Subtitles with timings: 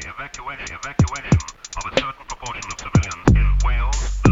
[0.00, 1.38] the evacuation, evacuation
[1.76, 4.23] of a certain proportion of civilians in Wales,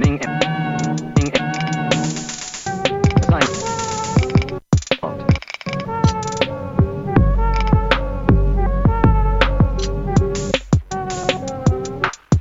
[0.00, 0.96] Ning M.
[1.16, 1.52] Ning M.
[3.28, 3.48] Sign.
[4.98, 5.20] Font.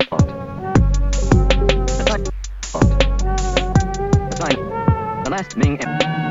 [0.10, 0.32] Font.
[2.00, 2.24] Assign.
[2.72, 2.94] Font.
[4.32, 4.60] Assign.
[5.24, 6.29] The last Ning M.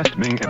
[0.00, 0.49] Belastning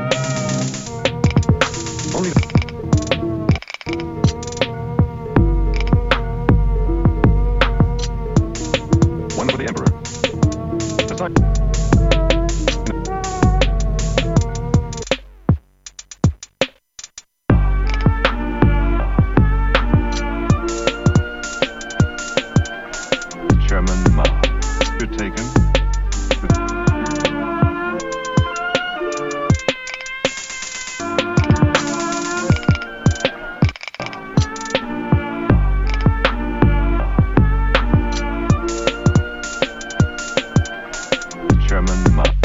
[41.81, 42.37] German map.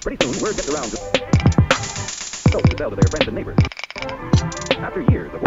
[0.00, 0.96] Pretty soon, word gets around to...
[2.50, 3.56] So to sell to their friends and neighbors.
[4.78, 5.42] After years of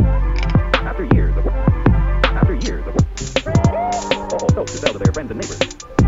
[0.86, 2.96] after years of after years of
[3.70, 5.99] all sold oh, to sell to their friends and neighbors.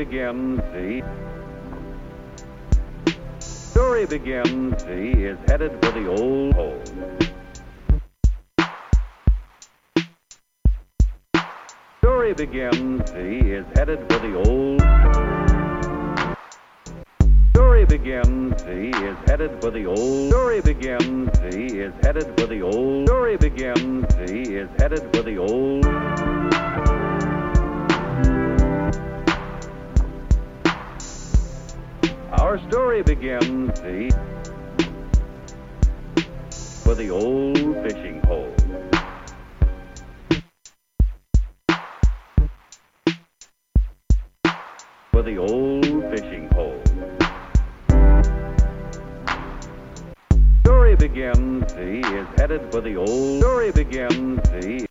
[0.00, 0.62] Begins.
[0.72, 1.02] The
[3.38, 4.82] story begins.
[4.84, 6.82] He is headed for the old hole.
[11.98, 13.10] Story begins.
[13.10, 14.80] He is headed for the old.
[17.50, 18.62] Story begins.
[18.62, 20.30] He is headed for the old.
[20.30, 21.38] Story begins.
[21.54, 23.06] He is headed for the old.
[23.06, 24.14] Story begins.
[24.14, 26.89] He is headed for the old.
[33.00, 33.80] Story begins.
[33.80, 34.10] The
[36.84, 38.54] for the old fishing hole.
[45.12, 46.82] For the old fishing hole.
[50.62, 51.72] Story begins.
[51.72, 53.40] He is headed for the old.
[53.40, 54.46] Story begins.
[54.62, 54.89] He.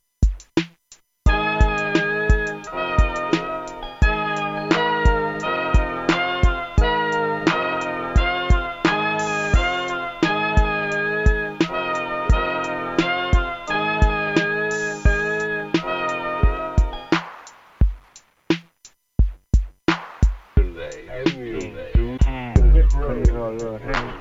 [22.91, 24.19] Controller has